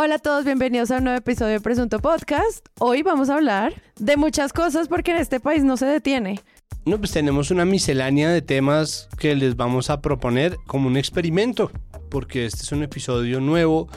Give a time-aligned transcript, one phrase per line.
[0.00, 2.64] Hola a todos, bienvenidos a un nuevo episodio de Presunto Podcast.
[2.78, 6.38] Hoy vamos a hablar de muchas cosas porque en este país no se detiene.
[6.84, 11.72] No, pues tenemos una miscelánea de temas que les vamos a proponer como un experimento,
[12.10, 13.88] porque este es un episodio nuevo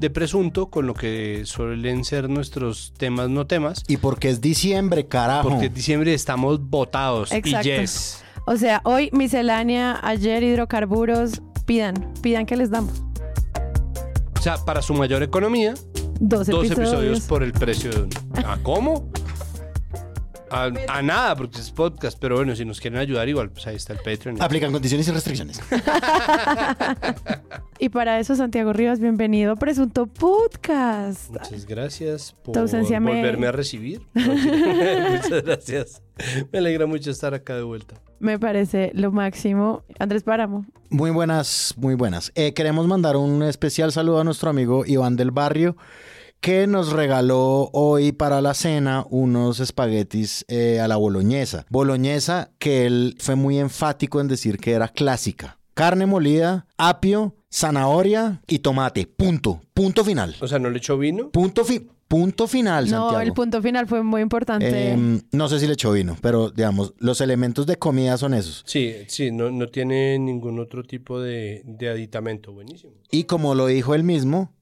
[0.00, 3.84] de Presunto, con lo que suelen ser nuestros temas no temas.
[3.86, 5.50] Y porque es diciembre, carajo.
[5.50, 7.68] Porque en diciembre estamos votados Exacto.
[7.68, 8.24] y yes.
[8.46, 13.09] O sea, hoy miscelánea, ayer hidrocarburos, pidan, pidan que les damos.
[14.40, 15.74] O sea, para su mayor economía,
[16.18, 16.78] Dos, dos episodios.
[16.78, 18.10] episodios por el precio de uno.
[18.46, 19.12] ¿A cómo?
[20.50, 23.76] A, a nada, porque es podcast, pero bueno, si nos quieren ayudar igual, pues ahí
[23.76, 24.40] está el Patreon.
[24.40, 25.60] Aplican condiciones y restricciones.
[27.82, 31.30] Y para eso, Santiago Rivas, bienvenido a Presunto Podcast.
[31.30, 34.02] Muchas gracias por me- volverme a recibir.
[34.14, 36.02] Muchas gracias.
[36.52, 37.94] Me alegra mucho estar acá de vuelta.
[38.20, 39.82] Me parece lo máximo.
[39.98, 40.64] Andrés Páramo.
[40.90, 42.30] Muy buenas, muy buenas.
[42.34, 45.76] Eh, queremos mandar un especial saludo a nuestro amigo Iván del Barrio,
[46.40, 51.64] que nos regaló hoy para la cena unos espaguetis eh, a la boloñesa.
[51.70, 55.58] Boloñesa que él fue muy enfático en decir que era clásica.
[55.74, 59.06] Carne molida, apio, zanahoria y tomate.
[59.06, 59.60] Punto.
[59.72, 60.36] Punto final.
[60.40, 61.30] O sea, ¿no le echó vino?
[61.30, 63.20] Punto, fi- punto final, No, Santiago.
[63.20, 64.90] el punto final fue muy importante.
[64.90, 68.64] Em, no sé si le echó vino, pero digamos, los elementos de comida son esos.
[68.66, 72.52] Sí, sí, no, no tiene ningún otro tipo de, de aditamento.
[72.52, 72.94] Buenísimo.
[73.12, 74.52] Y como lo dijo él mismo,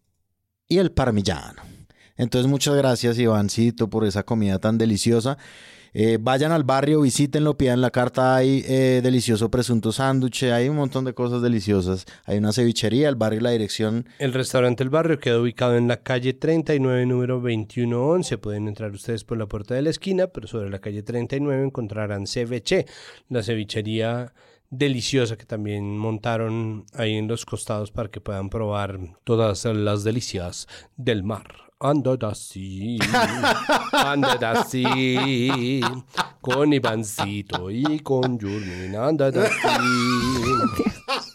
[0.69, 1.63] y el parmillano.
[2.19, 5.39] Entonces, muchas gracias, Ivancito, por esa comida tan deliciosa.
[6.01, 8.37] Eh, vayan al barrio, visítenlo, pidan la carta.
[8.37, 12.07] Hay eh, delicioso presunto sándwich, hay un montón de cosas deliciosas.
[12.25, 14.07] Hay una cevichería, el barrio, la dirección.
[14.21, 18.39] El restaurante El Barrio queda ubicado en la calle 39, número 2111.
[18.39, 22.29] Pueden entrar ustedes por la puerta de la esquina, pero sobre la calle 39 encontrarán
[22.29, 22.87] Ceviche,
[23.29, 24.33] la cevichería
[24.71, 30.69] deliciosa que también montaron ahí en los costados para que puedan probar todas las delicias
[30.97, 31.67] del mar.
[31.80, 32.98] Ando así,
[33.92, 35.80] ando así,
[36.40, 39.39] con Ivancito y con Yurmin, anda así.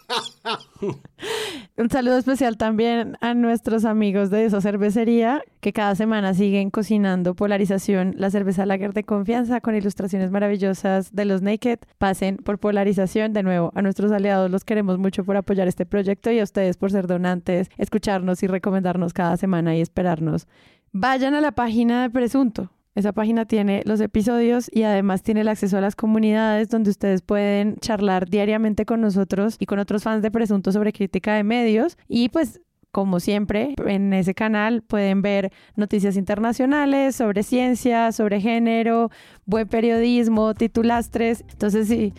[1.77, 7.33] Un saludo especial también a nuestros amigos de esa cervecería que cada semana siguen cocinando
[7.33, 11.79] Polarización, la cerveza lager de confianza con ilustraciones maravillosas de los Naked.
[11.97, 13.71] Pasen por Polarización de nuevo.
[13.75, 17.07] A nuestros aliados los queremos mucho por apoyar este proyecto y a ustedes por ser
[17.07, 20.47] donantes, escucharnos y recomendarnos cada semana y esperarnos.
[20.91, 22.69] Vayan a la página de Presunto.
[22.95, 27.21] Esa página tiene los episodios y además tiene el acceso a las comunidades donde ustedes
[27.21, 31.97] pueden charlar diariamente con nosotros y con otros fans de Presunto sobre crítica de medios.
[32.07, 32.61] Y pues,
[32.91, 39.09] como siempre, en ese canal pueden ver noticias internacionales sobre ciencia, sobre género,
[39.45, 41.43] buen periodismo, titulastres.
[41.49, 42.13] Entonces, sí.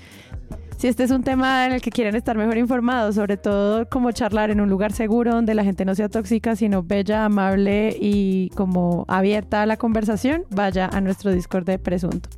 [0.85, 4.13] Si este es un tema en el que quieren estar mejor informados, sobre todo como
[4.13, 8.51] charlar en un lugar seguro donde la gente no sea tóxica, sino bella, amable y
[8.51, 12.29] como abierta a la conversación, vaya a nuestro Discord de Presunto.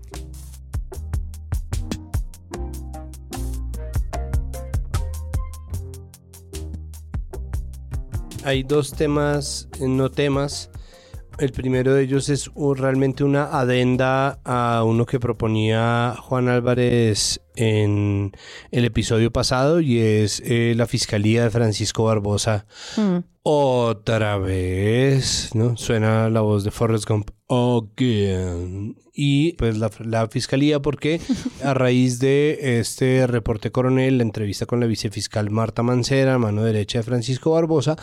[8.45, 10.71] Hay dos temas, no temas.
[11.38, 18.32] El primero de ellos es realmente una adenda a uno que proponía Juan Álvarez en
[18.70, 22.64] el episodio pasado y es eh, la Fiscalía de Francisco Barbosa.
[22.97, 23.19] Mm.
[23.42, 25.76] Otra vez, ¿no?
[25.76, 27.30] Suena la voz de Forrest Gump.
[27.50, 28.97] Again.
[29.12, 31.20] Y pues la, la fiscalía, porque
[31.62, 37.00] a raíz de este reporte coronel, la entrevista con la vicefiscal Marta Mancera, mano derecha
[37.00, 37.97] de Francisco Barbosa,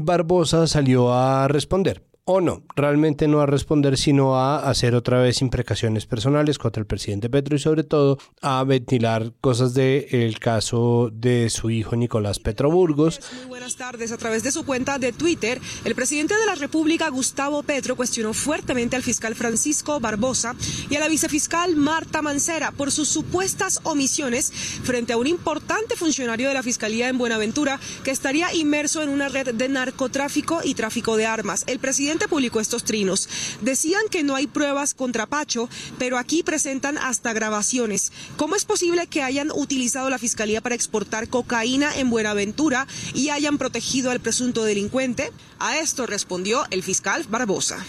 [0.00, 2.11] Barbosa salió a responder.
[2.24, 6.86] O no, realmente no a responder, sino a hacer otra vez imprecaciones personales contra el
[6.86, 12.70] presidente Petro y sobre todo a ventilar cosas del caso de su hijo Nicolás Petro
[12.70, 13.18] Burgos.
[13.38, 14.12] Muy buenas tardes.
[14.12, 18.34] A través de su cuenta de Twitter, el presidente de la República, Gustavo Petro, cuestionó
[18.34, 20.54] fuertemente al fiscal Francisco Barbosa
[20.88, 26.46] y a la vicefiscal Marta Mancera por sus supuestas omisiones frente a un importante funcionario
[26.46, 31.16] de la Fiscalía en Buenaventura que estaría inmerso en una red de narcotráfico y tráfico
[31.16, 31.64] de armas.
[31.66, 33.28] El presidente publicó estos trinos.
[33.60, 35.68] Decían que no hay pruebas contra Pacho,
[35.98, 38.12] pero aquí presentan hasta grabaciones.
[38.36, 43.58] ¿Cómo es posible que hayan utilizado la Fiscalía para exportar cocaína en Buenaventura y hayan
[43.58, 45.32] protegido al presunto delincuente?
[45.58, 47.84] A esto respondió el fiscal Barbosa.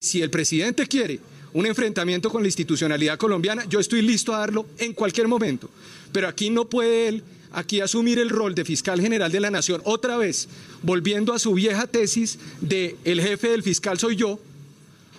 [0.00, 1.20] Si el presidente quiere
[1.52, 5.68] un enfrentamiento con la institucionalidad colombiana, yo estoy listo a darlo en cualquier momento.
[6.12, 9.80] Pero aquí no puede él aquí asumir el rol de fiscal general de la nación
[9.84, 10.48] otra vez,
[10.82, 14.38] volviendo a su vieja tesis de el jefe del fiscal soy yo,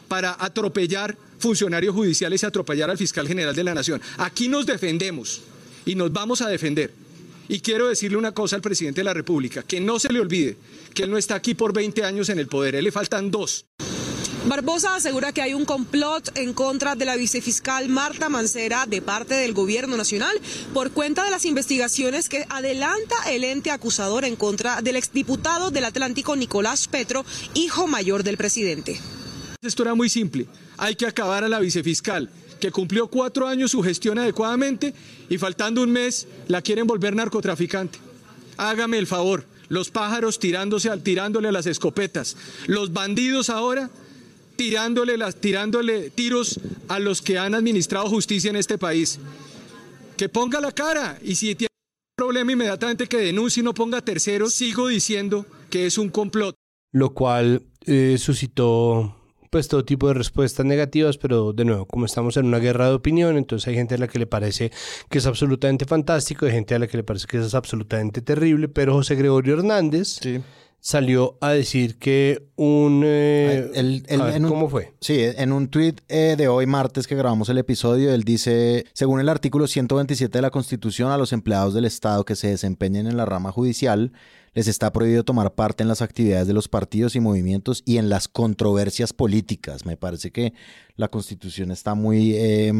[0.08, 4.02] para atropellar funcionarios judiciales y atropellar al fiscal general de la nación.
[4.18, 5.42] Aquí nos defendemos
[5.86, 6.94] y nos vamos a defender.
[7.50, 10.56] Y quiero decirle una cosa al presidente de la República, que no se le olvide
[10.94, 13.32] que él no está aquí por 20 años en el poder, a él le faltan
[13.32, 13.66] dos.
[14.46, 19.36] Barbosa asegura que hay un complot en contra de la vicefiscal Marta Mancera de parte
[19.36, 20.38] del gobierno nacional
[20.74, 25.86] por cuenta de las investigaciones que adelanta el ente acusador en contra del exdiputado del
[25.86, 27.24] Atlántico Nicolás Petro,
[27.54, 29.00] hijo mayor del presidente.
[29.62, 30.46] Esto era muy simple.
[30.76, 32.30] Hay que acabar a la vicefiscal,
[32.60, 34.94] que cumplió cuatro años su gestión adecuadamente
[35.30, 37.98] y faltando un mes la quieren volver narcotraficante.
[38.58, 42.36] Hágame el favor, los pájaros tirándose tirándole a las escopetas,
[42.68, 43.90] los bandidos ahora
[44.56, 49.20] tirándole, las, tirándole tiros a los que han administrado justicia en este país.
[50.18, 54.02] Que ponga la cara y si tiene un problema inmediatamente que denuncie y no ponga
[54.02, 56.56] terceros, sigo diciendo que es un complot.
[56.92, 59.16] Lo cual eh, suscitó
[59.54, 62.96] pues todo tipo de respuestas negativas, pero de nuevo, como estamos en una guerra de
[62.96, 64.72] opinión, entonces hay gente a la que le parece
[65.12, 68.68] que es absolutamente fantástico, hay gente a la que le parece que es absolutamente terrible,
[68.68, 70.20] pero José Gregorio Hernández
[70.86, 73.04] salió a decir que un...
[73.06, 74.92] eh, El- el- a ver, en un- ¿Cómo fue?
[75.00, 79.22] Sí, en un tuit eh, de hoy martes que grabamos el episodio, él dice, según
[79.22, 83.16] el artículo 127 de la Constitución, a los empleados del Estado que se desempeñen en
[83.16, 84.12] la rama judicial
[84.56, 88.10] les está prohibido tomar parte en las actividades de los partidos y movimientos y en
[88.10, 89.86] las controversias políticas.
[89.86, 90.54] Me parece que
[90.98, 92.72] la Constitución está muy eh,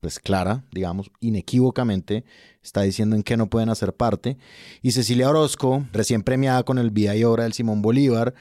[0.00, 2.24] pues clara, digamos, inequívocamente
[2.62, 4.36] está diciendo en qué no pueden hacer parte.
[4.82, 8.34] Y Cecilia Orozco, recién premiada con el Vida y Obra del Simón Bolívar,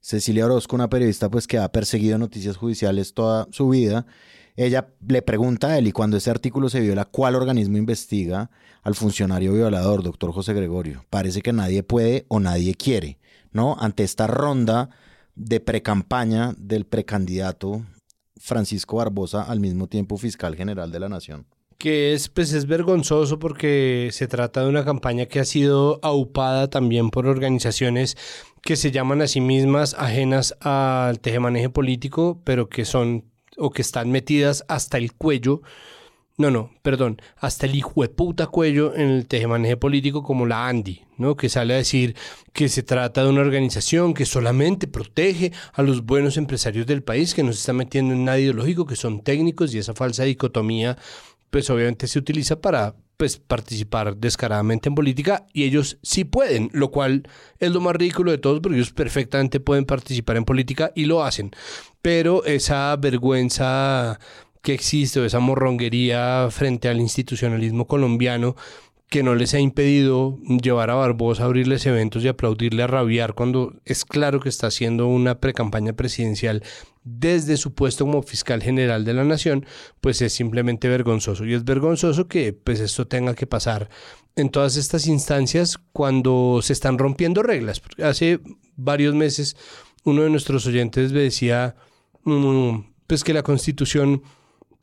[0.00, 4.06] Cecilia Orozco, una periodista pues que ha perseguido noticias judiciales toda su vida,
[4.56, 8.50] ella le pregunta a él y cuando ese artículo se viola, ¿cuál organismo investiga
[8.82, 11.04] al funcionario violador, doctor José Gregorio?
[11.10, 13.18] Parece que nadie puede o nadie quiere,
[13.50, 13.76] ¿no?
[13.80, 14.90] Ante esta ronda
[15.34, 17.84] de precampaña del precandidato
[18.38, 21.46] Francisco Barbosa al mismo tiempo fiscal general de la nación.
[21.78, 26.70] que es pues es vergonzoso porque se trata de una campaña que ha sido aupada
[26.70, 28.16] también por organizaciones
[28.62, 33.24] que se llaman a sí mismas ajenas al tejemaneje político, pero que son
[33.56, 35.62] o que están metidas hasta el cuello.
[36.36, 40.66] No, no, perdón, hasta el hijo de puta cuello en el tejemaneje político como la
[40.66, 41.36] Andy, ¿no?
[41.36, 42.16] Que sale a decir
[42.52, 47.34] que se trata de una organización que solamente protege a los buenos empresarios del país,
[47.34, 50.98] que no se está metiendo en nada ideológico, que son técnicos y esa falsa dicotomía
[51.54, 56.90] pues obviamente se utiliza para pues participar descaradamente en política y ellos sí pueden, lo
[56.90, 57.28] cual
[57.60, 61.22] es lo más ridículo de todos porque ellos perfectamente pueden participar en política y lo
[61.22, 61.52] hacen.
[62.02, 64.18] Pero esa vergüenza
[64.64, 68.56] que existe o esa morronguería frente al institucionalismo colombiano
[69.10, 73.34] que no les ha impedido llevar a Barbosa a abrirles eventos y aplaudirle a rabiar
[73.34, 76.62] cuando es claro que está haciendo una precampaña presidencial
[77.04, 79.66] desde su puesto como fiscal general de la nación,
[80.00, 81.44] pues es simplemente vergonzoso.
[81.44, 83.90] Y es vergonzoso que pues esto tenga que pasar
[84.34, 87.82] en todas estas instancias cuando se están rompiendo reglas.
[88.02, 88.40] Hace
[88.76, 89.56] varios meses
[90.04, 91.76] uno de nuestros oyentes me decía
[92.24, 94.22] mm, pues que la constitución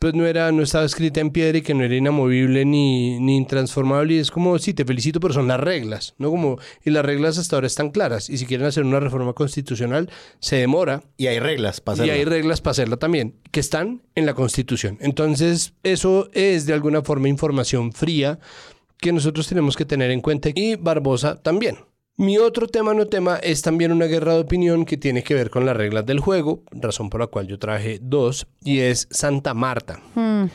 [0.01, 3.37] pues no era, no estaba escrita en piedra y que no era inamovible ni, ni
[3.37, 4.15] intransformable.
[4.15, 6.31] Y es como, sí, te felicito, pero son las reglas, ¿no?
[6.31, 8.27] Como, y las reglas hasta ahora están claras.
[8.27, 10.09] Y si quieren hacer una reforma constitucional,
[10.39, 11.03] se demora.
[11.17, 12.13] Y hay reglas para Y hacerlo.
[12.13, 14.97] hay reglas para hacerla también, que están en la Constitución.
[15.01, 18.39] Entonces, eso es de alguna forma información fría
[18.97, 20.49] que nosotros tenemos que tener en cuenta.
[20.55, 21.77] Y Barbosa también.
[22.21, 25.49] Mi otro tema no tema es también una guerra de opinión que tiene que ver
[25.49, 29.55] con las reglas del juego, razón por la cual yo traje dos, y es Santa
[29.55, 29.99] Marta.
[30.13, 30.45] Hmm.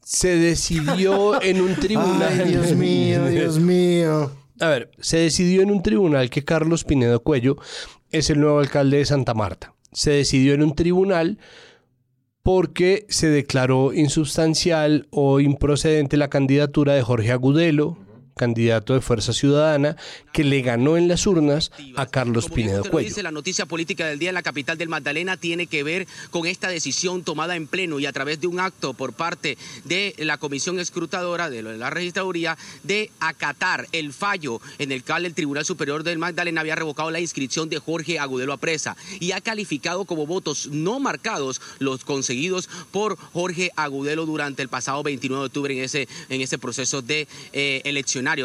[0.00, 2.40] Se decidió en un tribunal.
[2.42, 4.32] Ay, Dios mío, Dios mío.
[4.58, 7.56] A ver, se decidió en un tribunal que Carlos Pinedo Cuello
[8.10, 9.74] es el nuevo alcalde de Santa Marta.
[9.92, 11.38] Se decidió en un tribunal
[12.42, 17.96] porque se declaró insubstancial o improcedente la candidatura de Jorge Agudelo,
[18.38, 19.96] candidato de Fuerza Ciudadana,
[20.30, 23.08] que le ganó en las urnas a Carlos Pinedo Cuello.
[23.08, 26.46] dice, la noticia política del día en la capital del Magdalena tiene que ver con
[26.46, 30.36] esta decisión tomada en pleno y a través de un acto por parte de la
[30.36, 36.02] comisión escrutadora de la registraduría de acatar el fallo en el cual el Tribunal Superior
[36.02, 40.26] del Magdalena había revocado la inscripción de Jorge Agudelo a presa y ha calificado como
[40.26, 45.84] votos no marcados los conseguidos por Jorge Agudelo durante el pasado 29 de octubre en
[45.84, 47.80] ese, en ese proceso de eh,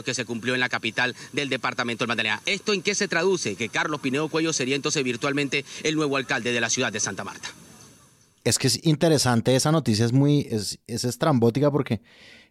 [0.03, 2.41] que se cumplió en la capital del departamento del Magdalena.
[2.45, 3.55] ¿Esto en qué se traduce?
[3.55, 7.23] Que Carlos Pinedo Cuello sería entonces virtualmente el nuevo alcalde de la ciudad de Santa
[7.23, 7.49] Marta.
[8.43, 12.01] Es que es interesante, esa noticia es muy, es, es estrambótica porque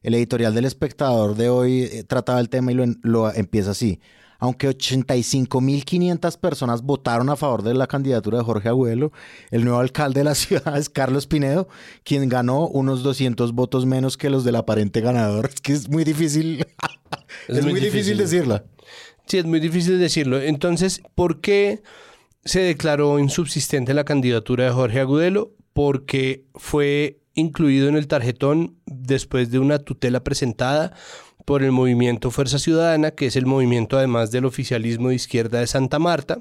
[0.02, 4.00] el editorial del espectador de hoy eh, trataba el tema y lo, lo empieza así.
[4.40, 9.12] Aunque 85.500 personas votaron a favor de la candidatura de Jorge Agüelo,
[9.50, 11.68] el nuevo alcalde de la ciudad es Carlos Pinedo,
[12.02, 15.50] quien ganó unos 200 votos menos que los del aparente ganador.
[15.52, 16.66] Es que es muy difícil,
[17.49, 18.62] es, muy, difícil, decirlo.
[19.26, 20.40] Sí, es muy difícil decirlo.
[20.40, 21.82] Entonces, ¿por qué
[22.44, 25.52] se declaró insubsistente la candidatura de Jorge Agudelo?
[25.75, 30.92] Porque fue incluido en el tarjetón después de una tutela presentada
[31.44, 35.66] por el movimiento Fuerza Ciudadana, que es el movimiento además del oficialismo de izquierda de
[35.66, 36.40] Santa Marta.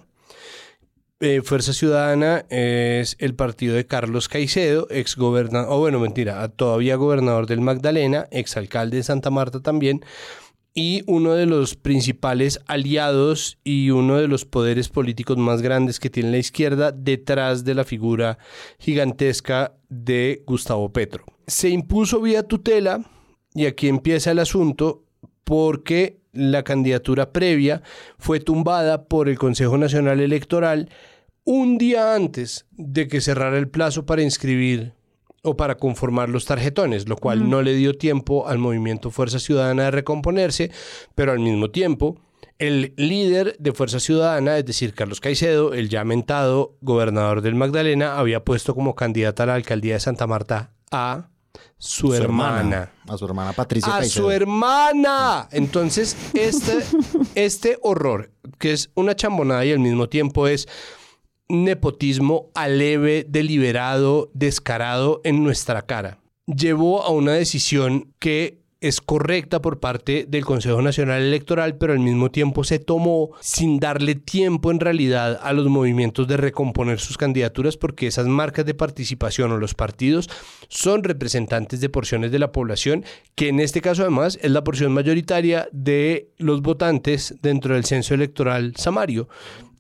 [1.22, 6.96] Eh, Fuerza Ciudadana es el partido de Carlos Caicedo, ex gobernador, o bueno, mentira, todavía
[6.96, 10.06] gobernador del Magdalena, ex alcalde de Santa Marta también,
[10.80, 16.10] y uno de los principales aliados y uno de los poderes políticos más grandes que
[16.10, 18.38] tiene la izquierda detrás de la figura
[18.78, 21.26] gigantesca de Gustavo Petro.
[21.48, 23.04] Se impuso vía tutela
[23.54, 25.04] y aquí empieza el asunto
[25.44, 27.82] porque la candidatura previa
[28.18, 30.90] fue tumbada por el Consejo Nacional Electoral
[31.44, 34.94] un día antes de que cerrara el plazo para inscribir
[35.44, 39.84] o para conformar los tarjetones, lo cual no le dio tiempo al movimiento Fuerza Ciudadana
[39.84, 40.72] de recomponerse,
[41.16, 42.18] pero al mismo tiempo
[42.60, 48.20] el líder de Fuerza Ciudadana, es decir, Carlos Caicedo, el ya mentado gobernador del Magdalena,
[48.20, 51.30] había puesto como candidata a la alcaldía de Santa Marta a
[51.78, 52.92] su, hermana.
[53.08, 55.48] A su hermana Patricia A su hermana.
[55.52, 56.80] Entonces, este,
[57.36, 60.68] este horror, que es una chambonada y al mismo tiempo es
[61.50, 69.80] nepotismo aleve, deliberado, descarado en nuestra cara, llevó a una decisión que es correcta por
[69.80, 74.80] parte del Consejo Nacional Electoral, pero al mismo tiempo se tomó sin darle tiempo en
[74.80, 79.74] realidad a los movimientos de recomponer sus candidaturas, porque esas marcas de participación o los
[79.74, 80.30] partidos
[80.70, 83.04] son representantes de porciones de la población,
[83.36, 88.14] que en este caso además es la porción mayoritaria de los votantes dentro del censo
[88.14, 89.28] electoral samario.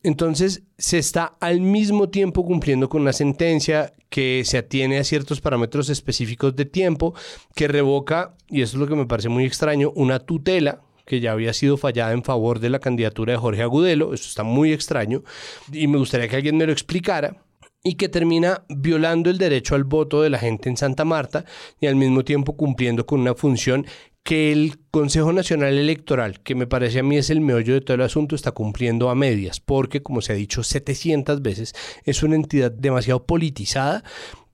[0.04, 5.42] Entonces se está al mismo tiempo cumpliendo con una sentencia que se atiene a ciertos
[5.42, 7.14] parámetros específicos de tiempo,
[7.56, 11.32] que revoca, y eso es lo que me parece muy extraño, una tutela que ya
[11.32, 15.24] había sido fallada en favor de la candidatura de Jorge Agudelo, eso está muy extraño,
[15.72, 17.44] y me gustaría que alguien me lo explicara,
[17.84, 21.46] y que termina violando el derecho al voto de la gente en Santa Marta
[21.80, 23.86] y al mismo tiempo cumpliendo con una función
[24.24, 27.96] que el Consejo Nacional Electoral, que me parece a mí es el meollo de todo
[27.96, 31.74] el asunto, está cumpliendo a medias, porque, como se ha dicho 700 veces,
[32.04, 34.04] es una entidad demasiado politizada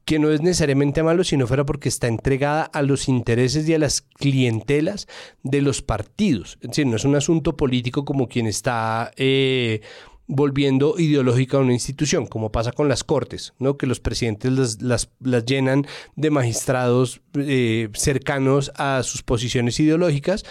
[0.06, 3.80] que no es necesariamente malo, sino fuera porque está entregada a los intereses y a
[3.80, 5.08] las clientelas
[5.42, 6.60] de los partidos.
[6.62, 9.12] Es decir, no es un asunto político como quien está...
[9.18, 9.82] Eh,
[10.28, 13.78] volviendo ideológica a una institución, como pasa con las cortes, ¿no?
[13.78, 15.10] que los presidentes las,
[15.46, 20.44] llenan de magistrados eh, cercanos a sus posiciones ideológicas,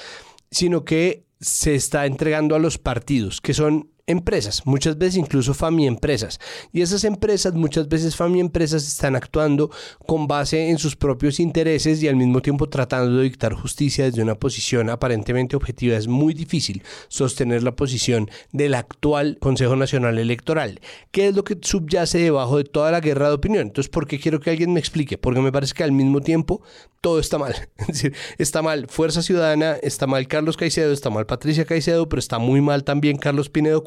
[0.50, 5.86] sino que se está entregando a los partidos, que son empresas, muchas veces incluso FAMI
[5.86, 6.38] empresas.
[6.72, 9.70] Y esas empresas, muchas veces FAMI empresas, están actuando
[10.06, 14.22] con base en sus propios intereses y al mismo tiempo tratando de dictar justicia desde
[14.22, 15.96] una posición aparentemente objetiva.
[15.96, 20.80] Es muy difícil sostener la posición del actual Consejo Nacional Electoral.
[21.10, 23.68] ¿Qué es lo que subyace debajo de toda la guerra de opinión?
[23.68, 25.18] Entonces, ¿por qué quiero que alguien me explique?
[25.18, 26.62] Porque me parece que al mismo tiempo
[27.00, 27.54] todo está mal.
[27.76, 32.18] Es decir, está mal Fuerza Ciudadana, está mal Carlos Caicedo, está mal Patricia Caicedo, pero
[32.18, 33.84] está muy mal también Carlos Pinedo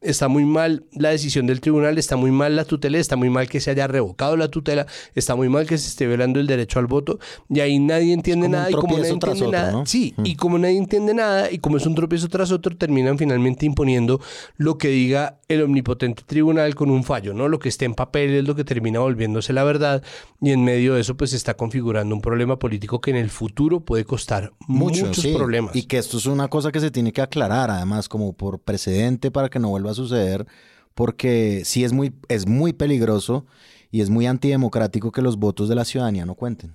[0.00, 3.48] está muy mal la decisión del tribunal, está muy mal la tutela, está muy mal
[3.48, 6.78] que se haya revocado la tutela, está muy mal que se esté violando el derecho
[6.78, 10.58] al voto y ahí nadie entiende nada y como nadie entiende nada, sí, y como
[10.58, 14.20] nadie entiende nada y como es un tropiezo tras otro, terminan finalmente imponiendo
[14.56, 17.48] lo que diga el omnipotente tribunal con un fallo, ¿no?
[17.48, 20.02] Lo que esté en papel es lo que termina volviéndose la verdad
[20.40, 23.30] y en medio de eso pues se está configurando un problema político que en el
[23.30, 25.74] futuro puede costar muchos problemas.
[25.74, 29.30] Y que esto es una cosa que se tiene que aclarar además como por precedente
[29.38, 30.48] para que no vuelva a suceder,
[30.96, 33.46] porque sí es muy, es muy peligroso
[33.92, 36.74] y es muy antidemocrático que los votos de la ciudadanía no cuenten.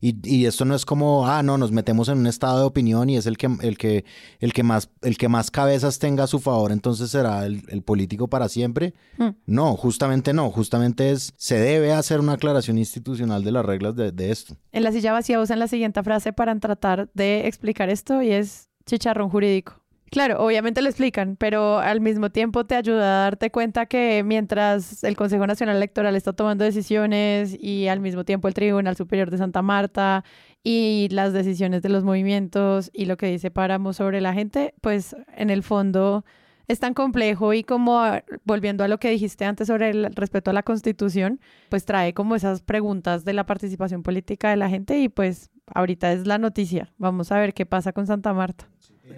[0.00, 3.10] Y, y, esto no es como, ah, no, nos metemos en un estado de opinión
[3.10, 4.06] y es el que, el que,
[4.40, 8.26] el que, más, el que más cabezas tenga a su favor, entonces será el, político
[8.28, 8.94] para siempre.
[9.18, 9.32] Hmm.
[9.44, 14.12] No, justamente no, justamente es, se debe hacer una aclaración institucional de las reglas de,
[14.12, 14.56] de esto.
[14.72, 18.70] En la silla vacía usan la siguiente frase para tratar de explicar esto y es
[18.86, 19.77] chicharrón jurídico.
[20.10, 25.04] Claro, obviamente lo explican, pero al mismo tiempo te ayuda a darte cuenta que mientras
[25.04, 29.38] el Consejo Nacional Electoral está tomando decisiones y al mismo tiempo el Tribunal Superior de
[29.38, 30.24] Santa Marta
[30.64, 35.14] y las decisiones de los movimientos y lo que dice Páramo sobre la gente, pues
[35.36, 36.24] en el fondo
[36.68, 40.50] es tan complejo y como ah, volviendo a lo que dijiste antes sobre el respeto
[40.50, 44.98] a la Constitución, pues trae como esas preguntas de la participación política de la gente
[44.98, 46.92] y pues ahorita es la noticia.
[46.98, 48.68] Vamos a ver qué pasa con Santa Marta.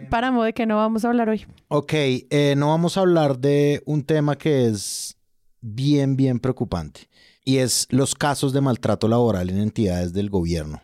[0.09, 1.47] Páramo, ¿de qué no vamos a hablar hoy?
[1.69, 5.17] Ok, eh, no vamos a hablar de un tema que es
[5.61, 7.09] bien, bien preocupante
[7.45, 10.83] y es los casos de maltrato laboral en entidades del gobierno,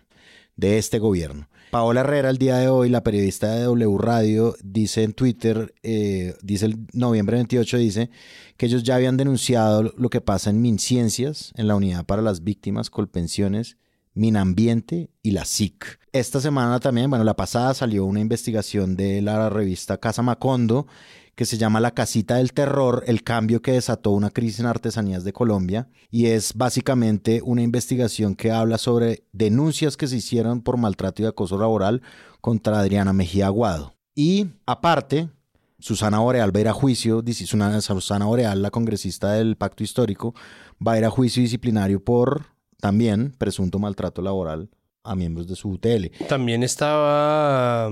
[0.57, 1.49] de este gobierno.
[1.71, 6.35] Paola Herrera, el día de hoy, la periodista de W Radio, dice en Twitter, eh,
[6.43, 8.11] dice el noviembre 28, dice
[8.57, 12.45] que ellos ya habían denunciado lo que pasa en MinCiencias, en la Unidad para las
[12.45, 13.77] Víctimas, Colpensiones,
[14.17, 16.01] Minambiente y la SIC.
[16.13, 20.87] Esta semana también, bueno, la pasada salió una investigación de la revista Casa Macondo
[21.37, 25.23] que se llama La Casita del Terror, el cambio que desató una crisis en artesanías
[25.23, 25.91] de Colombia.
[26.11, 31.27] Y es básicamente una investigación que habla sobre denuncias que se hicieron por maltrato y
[31.27, 32.01] acoso laboral
[32.41, 33.95] contra Adriana Mejía Aguado.
[34.15, 35.29] Y aparte,
[35.79, 40.35] Susana Boreal va a ir a juicio, Susana Boreal, la congresista del Pacto Histórico,
[40.85, 42.56] va a ir a juicio disciplinario por
[42.87, 44.71] también presunto maltrato laboral
[45.03, 46.07] a miembros de su UTL.
[46.29, 47.91] También estaba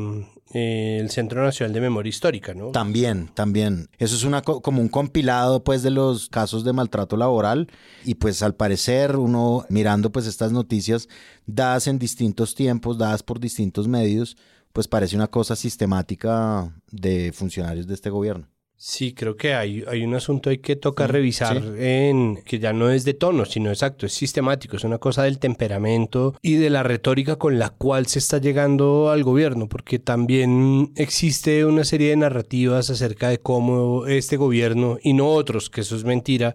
[0.53, 2.71] eh, el Centro Nacional de Memoria Histórica, ¿no?
[2.71, 3.89] También, también.
[3.99, 7.67] Eso es una, como un compilado pues de los casos de maltrato laboral
[8.05, 11.09] y pues al parecer uno mirando pues estas noticias
[11.45, 14.37] dadas en distintos tiempos, dadas por distintos medios,
[14.73, 18.47] pues parece una cosa sistemática de funcionarios de este gobierno.
[18.87, 22.91] Sí, creo que hay, hay un asunto ahí que toca revisar en que ya no
[22.91, 26.83] es de tono, sino exacto, es sistemático, es una cosa del temperamento y de la
[26.83, 32.17] retórica con la cual se está llegando al gobierno, porque también existe una serie de
[32.17, 36.55] narrativas acerca de cómo este gobierno y no otros, que eso es mentira,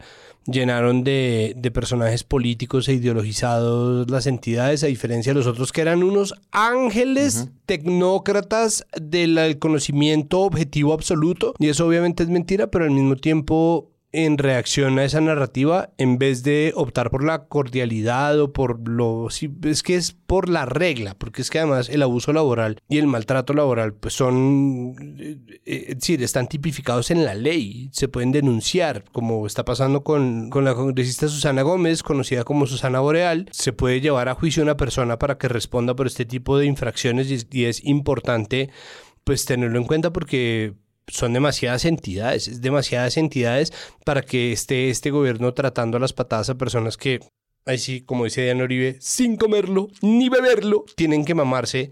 [0.51, 6.03] llenaron de, personajes políticos e ideologizados las entidades, a diferencia de los otros que eran
[6.03, 11.53] unos ángeles tecnócratas del conocimiento objetivo absoluto.
[11.59, 16.17] Y eso obviamente es mentira, pero al mismo tiempo en reacción a esa narrativa en
[16.17, 19.27] vez de optar por la cordialidad o por lo...
[19.27, 23.07] es que es por la regla, porque es que además el abuso laboral y el
[23.07, 24.95] maltrato laboral pues son...
[25.19, 30.03] Eh, eh, es decir, están tipificados en la ley, se pueden denunciar, como está pasando
[30.03, 34.63] con, con la congresista Susana Gómez, conocida como Susana Boreal, se puede llevar a juicio
[34.63, 38.71] a una persona para que responda por este tipo de infracciones y, y es importante
[39.23, 40.73] pues tenerlo en cuenta porque
[41.09, 43.73] son demasiadas entidades, demasiadas entidades
[44.05, 47.19] para que esté este gobierno tratando las patadas a personas que,
[47.65, 51.91] ahí sí, como dice Diana Uribe, sin comerlo ni beberlo, tienen que mamarse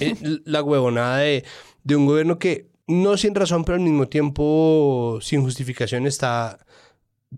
[0.00, 1.44] eh, la huevonada de,
[1.84, 6.58] de un gobierno que no sin razón, pero al mismo tiempo sin justificación está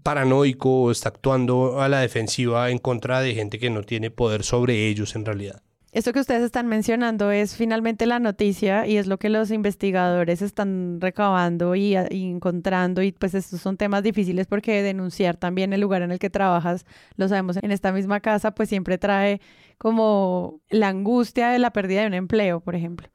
[0.03, 4.43] paranoico o está actuando a la defensiva en contra de gente que no tiene poder
[4.43, 5.63] sobre ellos en realidad.
[5.95, 10.43] Esto que ustedes están mencionando es finalmente la noticia y es lo que los investigadores
[10.43, 16.03] están recabando y, encontrando y pues estos son temas difíciles porque denunciar también el lugar
[16.03, 19.41] en el que trabajas, lo sabemos en esta misma casa, pues siempre trae
[19.79, 23.09] como la angustia de la pérdida de un empleo, por ejemplo.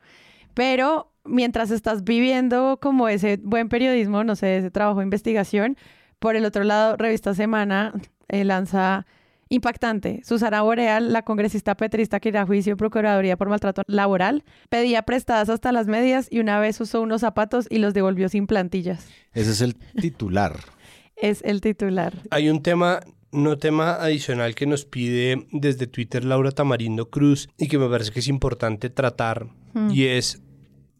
[0.53, 5.75] Pero mientras estás viviendo como ese buen periodismo, no sé, ese trabajo de investigación,
[6.17, 7.93] por el otro lado, Revista Semana
[8.29, 9.05] eh, lanza
[9.49, 10.21] Impactante.
[10.23, 15.49] Susana Boreal, la congresista petrista que irá a juicio Procuraduría por maltrato laboral, pedía prestadas
[15.49, 19.07] hasta las medias y una vez usó unos zapatos y los devolvió sin plantillas.
[19.33, 20.59] Ese es el titular.
[21.15, 22.13] es el titular.
[22.29, 27.67] Hay un tema no tema adicional que nos pide desde Twitter Laura Tamarindo Cruz y
[27.67, 29.91] que me parece que es importante tratar hmm.
[29.91, 30.41] y es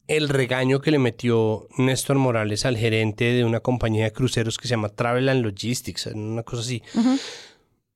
[0.08, 4.68] el regaño que le metió Néstor Morales al gerente de una compañía de cruceros que
[4.68, 6.84] se llama Travel and Logistics, una cosa así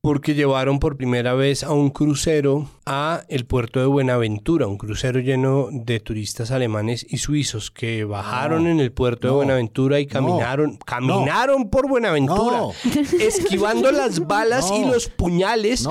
[0.04, 5.22] porque llevaron por primera vez a un crucero a el puerto de Buenaventura, un crucero
[5.22, 10.78] lleno de turistas alemanes y suizos que bajaron en el puerto de Buenaventura y caminaron,
[10.86, 12.64] caminaron por Buenaventura,
[13.22, 15.88] esquivando las balas y los puñales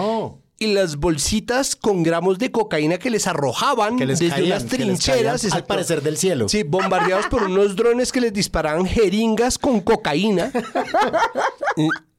[0.59, 5.51] y las bolsitas con gramos de cocaína que les arrojaban desde las trincheras.
[5.55, 6.51] al parecer del cielo.
[6.51, 10.53] Sí, bombardeados por unos drones que les disparaban jeringas con cocaína.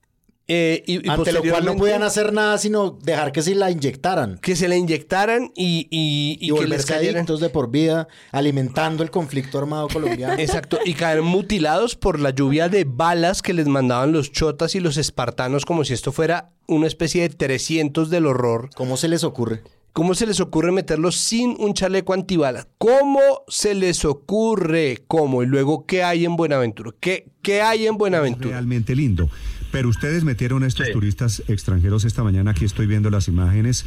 [0.47, 4.37] Eh, y, Ante lo cual no podían hacer nada sino dejar que se la inyectaran.
[4.39, 9.11] Que se la inyectaran y, y, y, que les cayeran de por vida, alimentando el
[9.11, 10.33] conflicto armado colombiano.
[10.37, 14.81] Exacto, y caer mutilados por la lluvia de balas que les mandaban los chotas y
[14.81, 18.69] los espartanos como si esto fuera una especie de 300 del horror.
[18.75, 19.61] ¿Cómo se les ocurre?
[19.93, 22.67] ¿Cómo se les ocurre meterlos sin un chaleco antibalas?
[22.79, 25.03] ¿Cómo se les ocurre?
[25.07, 25.43] ¿Cómo?
[25.43, 26.91] Y luego, ¿qué hay en Buenaventura?
[26.99, 28.55] ¿Qué, qué hay en Buenaventura?
[28.55, 29.29] realmente lindo.
[29.73, 33.85] Pero ustedes metieron a estos turistas extranjeros esta mañana, aquí estoy viendo las imágenes,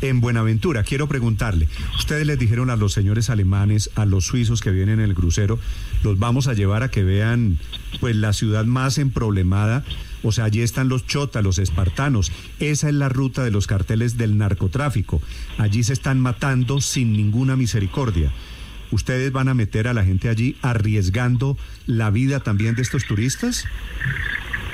[0.00, 0.82] en Buenaventura.
[0.82, 5.04] Quiero preguntarle, ustedes les dijeron a los señores alemanes, a los suizos que vienen en
[5.04, 5.60] el crucero,
[6.02, 7.60] los vamos a llevar a que vean
[8.00, 9.84] pues la ciudad más emproblemada.
[10.24, 12.32] O sea, allí están los chotas, los espartanos.
[12.58, 15.22] Esa es la ruta de los carteles del narcotráfico.
[15.56, 18.32] Allí se están matando sin ninguna misericordia.
[18.90, 23.64] ¿ustedes van a meter a la gente allí arriesgando la vida también de estos turistas?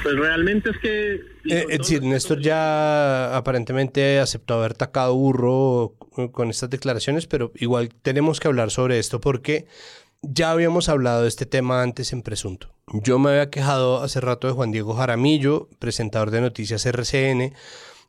[0.04, 1.14] Pues realmente es que...
[1.14, 5.94] Eh, es decir, Néstor ya aparentemente aceptó haber tacado burro
[6.30, 9.66] con estas declaraciones, pero igual tenemos que hablar sobre esto porque
[10.20, 12.74] ya habíamos hablado de este tema antes en Presunto.
[13.02, 17.54] Yo me había quejado hace rato de Juan Diego Jaramillo, presentador de Noticias RCN,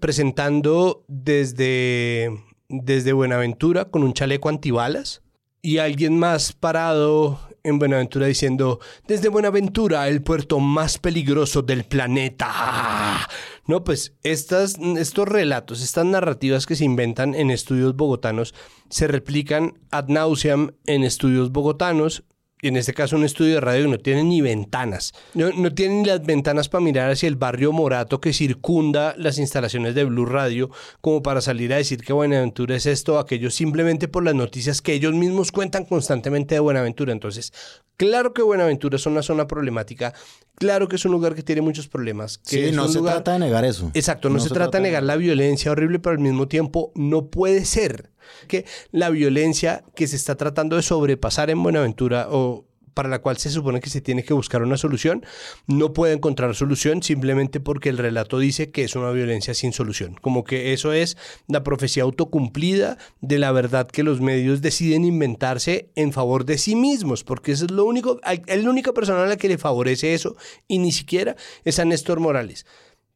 [0.02, 2.30] presentando desde,
[2.68, 5.22] desde Buenaventura con un chaleco antibalas
[5.62, 13.28] y alguien más parado en Buenaventura diciendo, desde Buenaventura, el puerto más peligroso del planeta.
[13.68, 18.54] No, pues estas, estos relatos, estas narrativas que se inventan en estudios bogotanos,
[18.90, 22.24] se replican ad nauseam en estudios bogotanos
[22.68, 25.14] en este caso un estudio de radio que no tiene ni ventanas.
[25.34, 29.38] No, no tiene ni las ventanas para mirar hacia el barrio Morato que circunda las
[29.38, 30.70] instalaciones de Blue Radio,
[31.02, 34.82] como para salir a decir que Buenaventura es esto o aquello, simplemente por las noticias
[34.82, 37.12] que ellos mismos cuentan constantemente de Buenaventura.
[37.12, 37.54] Entonces,
[37.98, 40.14] claro que Buenaventura es una zona problemática,
[40.56, 42.38] claro que es un lugar que tiene muchos problemas.
[42.38, 43.92] Que sí, no se trata de negar eso.
[43.94, 47.66] Exacto, no, se, trata de negar la violencia horrible, pero al mismo tiempo no puede
[47.66, 48.12] ser
[48.48, 53.38] que la violencia que se está tratando de sobrepasar en Buenaventura o para la cual
[53.38, 55.24] se supone que se tiene que buscar una solución,
[55.68, 60.16] no puede encontrar solución simplemente porque el relato dice que es una violencia sin solución.
[60.20, 65.92] Como que eso es la profecía autocumplida de la verdad que los medios deciden inventarse
[65.96, 69.50] en favor de sí mismos, porque es lo único, la única persona a la que
[69.50, 71.36] le favorece eso y ni siquiera
[71.66, 72.66] es a Néstor Morales.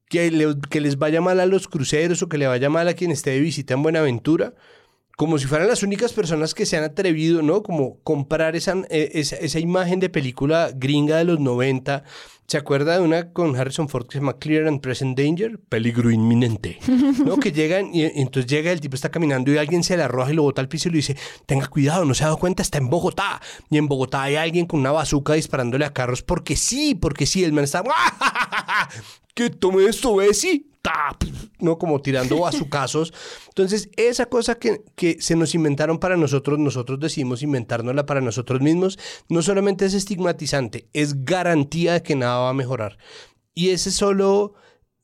[0.10, 3.12] Que, que les vaya mal a los cruceros o que le vaya mal a quien
[3.12, 4.56] esté de visita en Buenaventura,
[5.20, 7.62] como si fueran las únicas personas que se han atrevido, ¿no?
[7.62, 12.06] Como comprar esa, eh, esa, esa, imagen de película gringa de los 90.
[12.48, 15.60] ¿Se acuerda de una con Harrison Ford que se llama Clear and Present Danger?
[15.60, 16.80] Peligro inminente.
[17.26, 17.36] ¿No?
[17.36, 20.36] que llegan y, entonces llega, el tipo está caminando y alguien se le arroja y
[20.36, 22.78] lo bota al piso y le dice, tenga cuidado, no se ha dado cuenta, está
[22.78, 23.42] en Bogotá.
[23.70, 27.44] Y en Bogotá hay alguien con una bazuca disparándole a carros porque sí, porque sí,
[27.44, 27.84] el man está...
[29.36, 30.69] que tome esto, Bessie.
[31.60, 31.78] ¿No?
[31.78, 33.14] Como tirando bazucazos.
[33.50, 38.62] Entonces, esa cosa que, que se nos inventaron para nosotros, nosotros decidimos inventárnosla para nosotros
[38.62, 42.98] mismos, no solamente es estigmatizante, es garantía de que nada va a mejorar.
[43.54, 44.54] Y ese solo,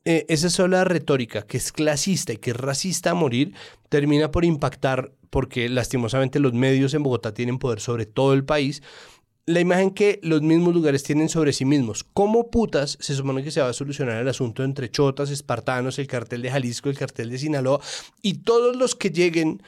[0.06, 3.54] eh, esa sola retórica que es clasista y que es racista a morir,
[3.90, 8.82] termina por impactar, porque lastimosamente los medios en Bogotá tienen poder sobre todo el país,
[9.48, 12.04] la imagen que los mismos lugares tienen sobre sí mismos.
[12.04, 16.08] ¿Cómo putas se supone que se va a solucionar el asunto entre chotas, espartanos, el
[16.08, 17.80] cartel de Jalisco, el cartel de Sinaloa
[18.22, 19.62] y todos los que lleguen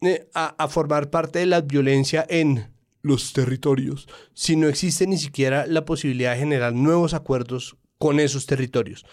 [0.00, 2.68] eh, a, a formar parte de la violencia en
[3.02, 8.46] los territorios si no existe ni siquiera la posibilidad de generar nuevos acuerdos con esos
[8.46, 9.04] territorios?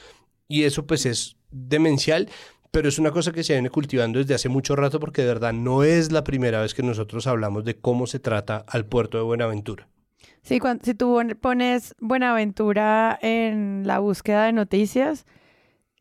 [0.48, 2.30] Y eso pues es demencial,
[2.70, 5.54] pero es una cosa que se viene cultivando desde hace mucho rato porque de verdad
[5.54, 9.24] no es la primera vez que nosotros hablamos de cómo se trata al puerto de
[9.24, 9.88] Buenaventura.
[10.44, 15.26] Sí, cuando, si tú pones Buenaventura en la búsqueda de noticias,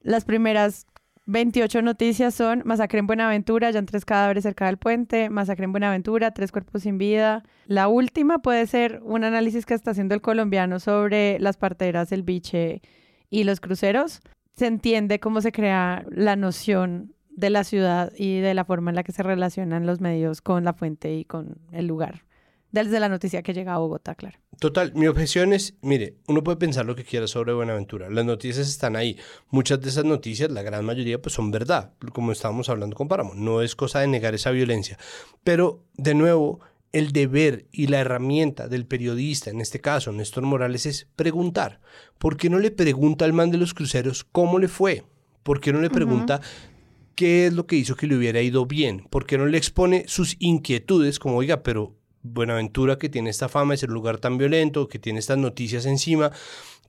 [0.00, 0.87] las primeras
[1.26, 6.33] 28 noticias son masacre en Buenaventura, ya tres cadáveres cerca del puente, masacre en Buenaventura,
[6.33, 7.44] tres cuerpos sin vida.
[7.66, 12.24] La última puede ser un análisis que está haciendo el colombiano sobre las parteras, el
[12.24, 12.83] biche
[13.31, 14.22] y los cruceros.
[14.57, 18.96] Se entiende cómo se crea la noción de la ciudad y de la forma en
[18.96, 22.24] la que se relacionan los medios con la fuente y con el lugar
[22.73, 24.39] desde la noticia que llega a Bogotá, claro.
[24.59, 28.69] Total, mi objeción es, mire, uno puede pensar lo que quiera sobre Buenaventura, las noticias
[28.69, 29.19] están ahí,
[29.51, 33.35] muchas de esas noticias, la gran mayoría, pues son verdad, como estábamos hablando con Páramo,
[33.35, 34.99] no es cosa de negar esa violencia,
[35.45, 36.61] pero de nuevo,
[36.93, 41.81] el deber y la herramienta del periodista, en este caso Néstor Morales, es preguntar.
[42.19, 45.05] ¿Por qué no le pregunta al man de los cruceros cómo le fue?
[45.43, 47.15] ¿Por qué no le pregunta uh -huh.
[47.15, 49.07] qué es lo que hizo que le hubiera ido bien?
[49.11, 53.75] ¿Por qué no le expone sus inquietudes como, oiga, pero Buenaventura, que tiene esta fama
[53.75, 56.31] de ser un lugar tan violento, que tiene estas noticias encima,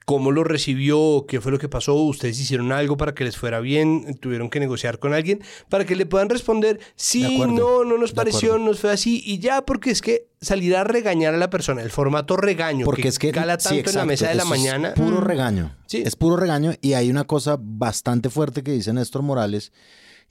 [0.05, 3.59] cómo lo recibió, qué fue lo que pasó, ustedes hicieron algo para que les fuera
[3.59, 8.11] bien, tuvieron que negociar con alguien, para que le puedan responder, sí, no, no nos
[8.11, 11.81] pareció, nos fue así, y ya, porque es que salir a regañar a la persona,
[11.81, 14.35] el formato regaño, porque que es que cala tanto sí, exacto, en la mesa de
[14.35, 14.87] la mañana.
[14.89, 15.75] Es puro regaño.
[15.85, 16.03] Sí.
[16.05, 19.71] Es puro regaño, y hay una cosa bastante fuerte que dice Néstor Morales,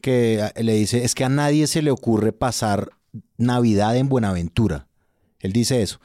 [0.02, 2.90] que le dice, es que a nadie se le ocurre pasar
[3.38, 4.88] Navidad en Buenaventura.
[5.42, 6.00] Él dice eso.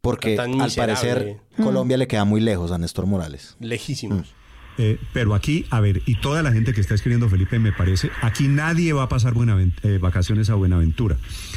[0.00, 1.62] Porque al parecer mm.
[1.62, 3.56] Colombia le queda muy lejos a Néstor Morales.
[3.60, 4.28] Lejísimos.
[4.28, 4.38] Mm.
[4.80, 8.10] Eh, pero aquí, a ver, y toda la gente que está escribiendo, Felipe, me parece,
[8.22, 9.34] aquí nadie va a pasar
[9.82, 11.16] eh, vacaciones a Buenaventura.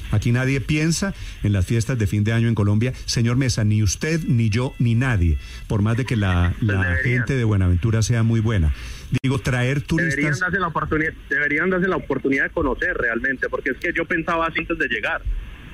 [0.10, 2.94] Aquí nadie piensa en las fiestas de fin de año en Colombia.
[3.06, 7.36] Señor Mesa, ni usted, ni yo, ni nadie, por más de que la, la gente
[7.36, 8.74] de Buenaventura sea muy buena.
[9.22, 10.16] Digo, traer turistas...
[10.16, 14.06] Deberían darse, la oportunidad, deberían darse la oportunidad de conocer realmente, porque es que yo
[14.06, 15.22] pensaba así antes de llegar.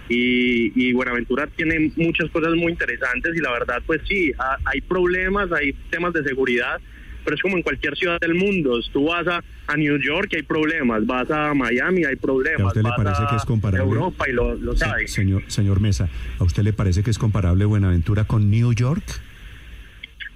[0.10, 4.32] Y, Buenaventura tiene muchas cosas muy interesantes y la verdad pues sí,
[4.66, 6.80] hay problemas, hay temas de seguridad,
[7.24, 8.80] pero es como en cualquier ciudad del mundo.
[8.92, 9.44] Tú vas a,
[9.76, 12.62] New York y hay problemas, vas a Miami hay problemas.
[12.62, 13.84] ¿A usted le parece que es comparable?
[13.84, 15.08] Europa y lo, lo sabe.
[15.08, 16.08] Señor, señor Mesa,
[16.40, 19.04] ¿a usted le parece que es comparable Buenaventura con New York?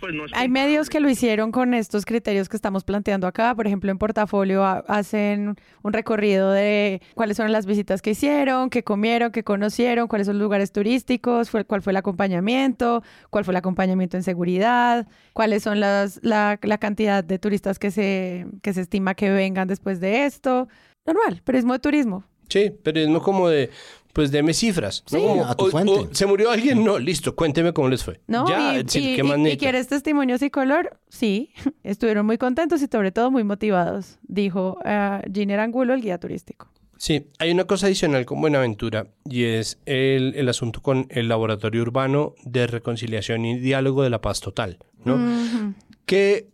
[0.02, 3.54] Pues, Hay medios que lo hicieron con estos criterios que estamos planteando acá.
[3.54, 8.84] Por ejemplo, en portafolio hacen un recorrido de cuáles son las visitas que hicieron, qué
[8.84, 13.58] comieron, qué conocieron, cuáles son los lugares turísticos, cuál fue el acompañamiento, cuál fue el
[13.58, 18.82] acompañamiento en seguridad, cuáles son las, la, la cantidad de turistas que se, que se
[18.82, 20.68] estima que vengan después de esto.
[21.06, 22.24] Normal, periodismo de turismo.
[22.52, 23.70] Sí, periodismo como de
[24.14, 25.04] pues deme cifras.
[25.06, 26.10] Sí, a tu fuente.
[26.12, 26.84] ¿Se murió alguien?
[26.84, 28.20] No, listo, cuénteme cómo les fue.
[28.28, 30.98] No, ya, y, ¿qué más y, quieres testimonios y color?
[31.10, 31.52] Sí,
[31.84, 36.68] estuvieron muy contentos y sobre todo muy motivados, dijo uh, Giner Angulo, el guía turístico.
[36.98, 41.82] Sí, hay una cosa adicional con Buenaventura y es el, el asunto con el Laboratorio
[41.82, 45.74] Urbano de Reconciliación y Diálogo de la Paz Total, ¿no?
[46.06, 46.52] Que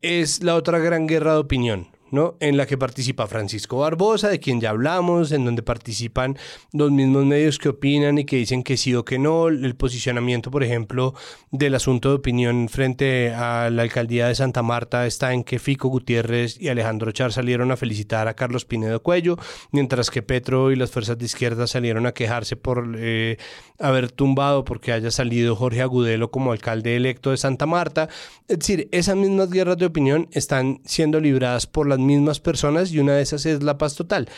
[0.00, 1.88] es la otra gran guerra de opinión.
[2.10, 2.36] ¿No?
[2.40, 6.36] En la que participa Francisco Barbosa, de quien ya hablamos, en donde participan
[6.72, 9.48] los mismos medios que opinan y que dicen que sí o que no.
[9.48, 11.14] El posicionamiento, por ejemplo,
[11.50, 15.88] del asunto de opinión frente a la alcaldía de Santa Marta está en que Fico
[15.88, 19.36] Gutiérrez y Alejandro Char salieron a felicitar a Carlos Pinedo Cuello,
[19.72, 23.36] mientras que Petro y las fuerzas de izquierda salieron a quejarse por eh,
[23.78, 28.08] haber tumbado porque haya salido Jorge Agudelo como alcalde electo de Santa Marta.
[28.48, 32.98] Es decir, esas mismas guerras de opinión están siendo libradas por las mismas personas y
[32.98, 34.28] una de esas es La Paz Total.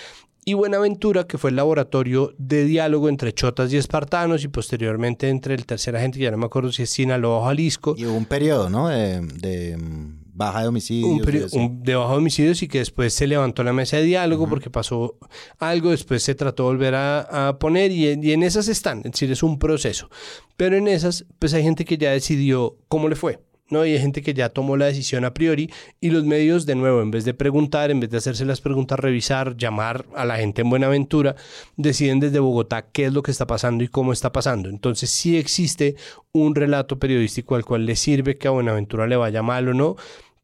[0.44, 5.54] Y Buenaventura, que fue el laboratorio de diálogo entre chotas y espartanos y posteriormente entre
[5.54, 7.94] el tercer agente, ya no me acuerdo si es Sinaloa o Jalisco.
[7.96, 8.88] Y hubo un periodo, ¿no?
[8.88, 11.52] De, mm, baja de homicidios.
[11.52, 15.18] de baja de homicidios y que después se levantó la mesa de diálogo porque pasó
[15.58, 19.30] algo, después se trató de volver a, poner y, y, en esas están, es decir,
[19.30, 20.08] es un proceso.
[20.56, 23.40] Pero en esas, pues hay gente que ya decidió cómo le fue.
[23.70, 23.86] ¿No?
[23.86, 27.02] Y hay gente que ya tomó la decisión a priori y los medios, de nuevo,
[27.02, 30.62] en vez de preguntar, en vez de hacerse las preguntas, revisar, llamar a la gente
[30.62, 31.36] en Buenaventura,
[31.76, 34.68] deciden desde Bogotá qué es lo que está pasando y cómo está pasando.
[34.68, 35.96] Entonces sí existe
[36.32, 39.96] un relato periodístico al cual le sirve que a Buenaventura le vaya mal o no,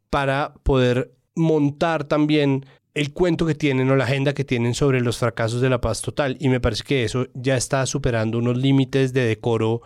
[0.09, 5.19] para poder montar también el cuento que tienen o la agenda que tienen sobre los
[5.19, 6.35] fracasos de la paz total.
[6.39, 9.83] Y me parece que eso ya está superando unos límites de decoro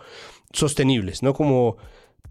[0.50, 1.34] sostenibles, ¿no?
[1.34, 1.76] Como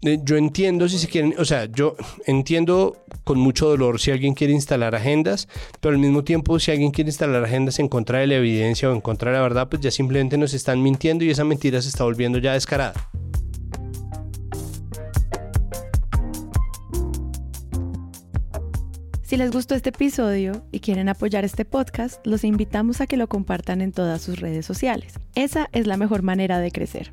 [0.00, 1.94] yo entiendo si se quieren, o sea, yo
[2.26, 5.48] entiendo con mucho dolor si alguien quiere instalar agendas,
[5.80, 8.92] pero al mismo tiempo si alguien quiere instalar agendas en contra de la evidencia o
[8.92, 11.88] en contra de la verdad, pues ya simplemente nos están mintiendo y esa mentira se
[11.88, 12.94] está volviendo ya descarada.
[19.22, 23.28] Si les gustó este episodio y quieren apoyar este podcast, los invitamos a que lo
[23.28, 25.14] compartan en todas sus redes sociales.
[25.34, 27.12] Esa es la mejor manera de crecer.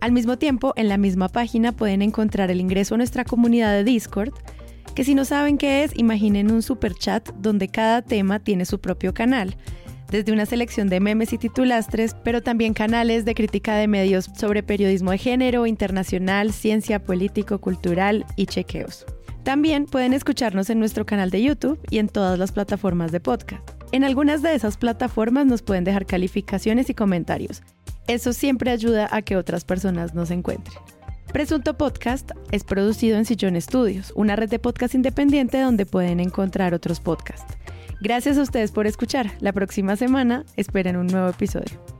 [0.00, 3.84] Al mismo tiempo, en la misma página pueden encontrar el ingreso a nuestra comunidad de
[3.84, 4.32] Discord,
[4.94, 8.80] que si no saben qué es, imaginen un super chat donde cada tema tiene su
[8.80, 9.56] propio canal,
[10.10, 14.62] desde una selección de memes y titulastres, pero también canales de crítica de medios sobre
[14.62, 19.04] periodismo de género, internacional, ciencia, político, cultural y chequeos.
[19.42, 23.62] También pueden escucharnos en nuestro canal de YouTube y en todas las plataformas de podcast.
[23.92, 27.62] En algunas de esas plataformas nos pueden dejar calificaciones y comentarios.
[28.06, 30.78] Eso siempre ayuda a que otras personas nos encuentren.
[31.32, 36.72] Presunto Podcast es producido en Sillón Studios, una red de podcast independiente donde pueden encontrar
[36.72, 37.56] otros podcasts.
[38.00, 39.32] Gracias a ustedes por escuchar.
[39.40, 41.95] La próxima semana esperen un nuevo episodio.